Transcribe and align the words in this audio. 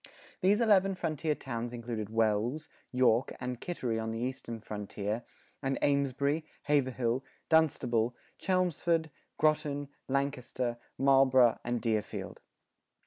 [42:1] 0.03 0.07
These 0.41 0.61
eleven 0.61 0.95
frontier 0.95 1.35
towns 1.35 1.73
included 1.73 2.09
Wells, 2.09 2.69
York, 2.91 3.33
and 3.39 3.61
Kittery 3.61 3.99
on 3.99 4.09
the 4.09 4.17
eastern 4.17 4.59
frontier, 4.59 5.21
and 5.61 5.77
Amesbury, 5.83 6.43
Haverhill, 6.63 7.23
Dunstable, 7.49 8.15
Chelmsford, 8.39 9.11
Groton, 9.37 9.89
Lancaster, 10.07 10.79
Marlborough,[42:2] 10.97 11.59
and 11.65 11.81
Deerfield. 11.83 12.41